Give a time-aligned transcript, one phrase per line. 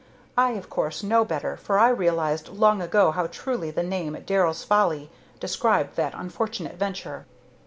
[0.35, 4.63] I, of course, know better, for I realized long ago how truly the name 'Darrell's
[4.63, 7.27] Folly' described that unfortunate venture.